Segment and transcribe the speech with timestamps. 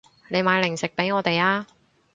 [0.29, 1.67] 你買零食畀我哋啊